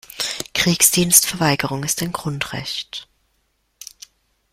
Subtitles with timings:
[0.55, 3.07] Kriegsdienstverweigerung ist ein Grundrecht.